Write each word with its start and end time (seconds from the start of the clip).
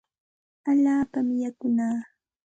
Allaapami 0.69 1.35
yakunaa. 1.43 1.99